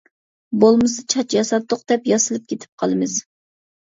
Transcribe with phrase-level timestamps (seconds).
[0.61, 3.19] بولمىسا، چاچ ياساتتۇق دەپ ياسىلىپ كېتىپ قالىمىز!